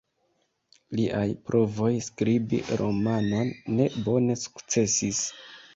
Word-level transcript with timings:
Liaj 0.99 1.25
provoj 1.49 1.91
skribi 2.07 2.63
romanon 2.83 3.55
ne 3.79 3.91
bone 4.09 4.41
sukcesis. 4.47 5.27